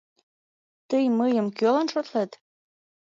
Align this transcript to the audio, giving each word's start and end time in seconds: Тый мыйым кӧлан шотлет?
Тый 0.89 1.05
мыйым 1.19 1.47
кӧлан 1.57 1.87
шотлет? 1.93 2.31